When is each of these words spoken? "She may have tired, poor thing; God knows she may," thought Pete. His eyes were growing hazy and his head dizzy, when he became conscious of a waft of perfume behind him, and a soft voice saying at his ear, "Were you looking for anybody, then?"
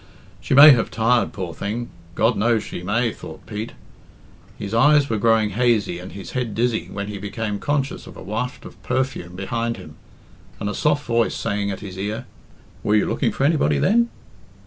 "She 0.39 0.55
may 0.55 0.71
have 0.71 0.89
tired, 0.89 1.31
poor 1.31 1.53
thing; 1.53 1.89
God 2.15 2.35
knows 2.35 2.63
she 2.63 2.81
may," 2.81 3.11
thought 3.11 3.45
Pete. 3.45 3.73
His 4.57 4.73
eyes 4.73 5.11
were 5.11 5.19
growing 5.19 5.51
hazy 5.51 5.99
and 5.99 6.13
his 6.13 6.31
head 6.31 6.55
dizzy, 6.55 6.89
when 6.91 7.05
he 7.07 7.19
became 7.19 7.59
conscious 7.59 8.07
of 8.07 8.17
a 8.17 8.23
waft 8.23 8.65
of 8.65 8.81
perfume 8.81 9.35
behind 9.35 9.77
him, 9.77 9.97
and 10.59 10.67
a 10.67 10.73
soft 10.73 11.05
voice 11.05 11.35
saying 11.35 11.69
at 11.69 11.81
his 11.81 11.99
ear, 11.99 12.25
"Were 12.81 12.95
you 12.95 13.05
looking 13.05 13.31
for 13.31 13.43
anybody, 13.43 13.77
then?" 13.77 14.09